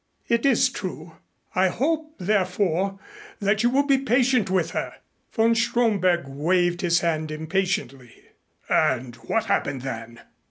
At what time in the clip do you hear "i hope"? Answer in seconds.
1.53-2.15